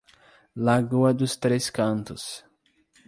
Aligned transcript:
Lagoa 0.55 1.13
dos 1.13 1.35
Três 1.37 1.69
Cantos 1.69 2.43